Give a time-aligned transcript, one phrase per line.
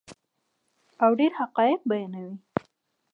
[1.03, 2.35] او ډیر حقایق بیانوي.